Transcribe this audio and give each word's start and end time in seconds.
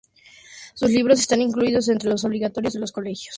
Sus 0.73 0.89
libros 0.89 1.19
están 1.19 1.43
incluidos 1.43 1.87
entre 1.87 2.09
los 2.09 2.25
obligatorios 2.25 2.73
en 2.73 2.81
los 2.81 2.91
colegios 2.91 3.25
salvadoreños. 3.25 3.29